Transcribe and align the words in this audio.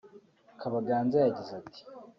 Kabaganza 0.59 1.15
yagize 1.19 1.51
ati 1.59 1.81